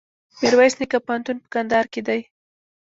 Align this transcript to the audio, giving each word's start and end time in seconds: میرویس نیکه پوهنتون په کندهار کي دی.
میرویس 0.41 0.73
نیکه 0.79 0.99
پوهنتون 1.05 1.37
په 1.41 1.47
کندهار 1.53 1.85
کي 1.93 2.01
دی. 2.07 2.19